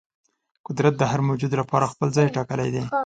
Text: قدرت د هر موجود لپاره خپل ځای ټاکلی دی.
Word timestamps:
قدرت 0.67 0.93
د 0.97 1.01
هر 1.11 1.19
موجود 1.27 1.51
لپاره 1.61 1.91
خپل 1.93 2.07
ځای 2.17 2.27
ټاکلی 2.35 2.69
دی. 2.75 2.83